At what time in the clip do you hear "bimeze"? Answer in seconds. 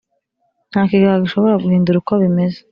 2.21-2.57